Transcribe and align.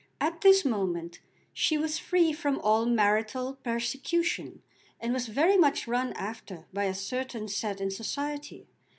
At 0.19 0.41
this 0.41 0.65
moment 0.65 1.19
she 1.53 1.77
was 1.77 1.99
free 1.99 2.33
from 2.33 2.57
all 2.63 2.87
marital 2.87 3.59
persecution, 3.63 4.63
and 4.99 5.13
was 5.13 5.27
very 5.27 5.57
much 5.57 5.87
run 5.87 6.11
after 6.13 6.65
by 6.73 6.85
a 6.85 6.95
certain 6.95 7.47
set 7.47 7.79
in 7.79 7.91
society. 7.91 8.67